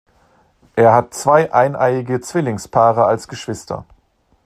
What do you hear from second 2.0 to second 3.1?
Zwillingspaare